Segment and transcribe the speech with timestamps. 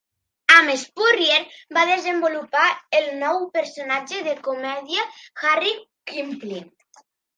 [0.53, 1.35] Amb Spurrier
[1.77, 2.65] va desenvolupar
[3.01, 5.05] el nou personatge de comèdia
[5.45, 5.75] "Harry
[6.13, 6.69] Kipling".